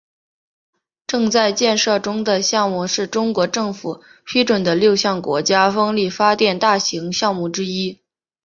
[1.05, 8.01] 正在建设中的项目是中国政府批准的六项国家风力发电大型项目之一。